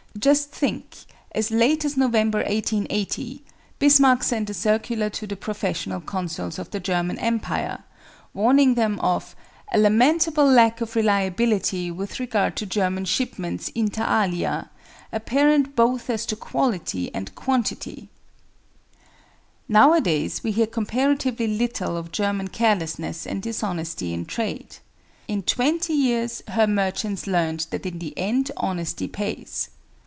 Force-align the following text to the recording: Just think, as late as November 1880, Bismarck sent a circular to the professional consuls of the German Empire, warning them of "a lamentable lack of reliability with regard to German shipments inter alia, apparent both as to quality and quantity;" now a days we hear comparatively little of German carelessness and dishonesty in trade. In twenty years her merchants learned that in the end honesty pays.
Just 0.19 0.51
think, 0.51 0.97
as 1.31 1.49
late 1.51 1.85
as 1.85 1.95
November 1.95 2.39
1880, 2.39 3.43
Bismarck 3.79 4.23
sent 4.23 4.49
a 4.49 4.53
circular 4.53 5.09
to 5.09 5.25
the 5.25 5.37
professional 5.37 6.01
consuls 6.01 6.59
of 6.59 6.69
the 6.69 6.81
German 6.81 7.17
Empire, 7.17 7.85
warning 8.33 8.75
them 8.75 8.99
of 8.99 9.37
"a 9.73 9.79
lamentable 9.79 10.45
lack 10.45 10.81
of 10.81 10.97
reliability 10.97 11.89
with 11.89 12.19
regard 12.19 12.57
to 12.57 12.65
German 12.65 13.05
shipments 13.05 13.69
inter 13.69 14.03
alia, 14.05 14.69
apparent 15.13 15.77
both 15.77 16.09
as 16.09 16.25
to 16.25 16.35
quality 16.35 17.09
and 17.15 17.33
quantity;" 17.33 18.09
now 19.69 19.93
a 19.93 20.01
days 20.01 20.43
we 20.43 20.51
hear 20.51 20.67
comparatively 20.67 21.47
little 21.47 21.95
of 21.95 22.11
German 22.11 22.49
carelessness 22.49 23.25
and 23.25 23.41
dishonesty 23.41 24.13
in 24.13 24.25
trade. 24.25 24.75
In 25.29 25.41
twenty 25.41 25.93
years 25.93 26.43
her 26.49 26.67
merchants 26.67 27.27
learned 27.27 27.65
that 27.71 27.85
in 27.85 27.97
the 27.99 28.13
end 28.17 28.51
honesty 28.57 29.07
pays. 29.07 29.69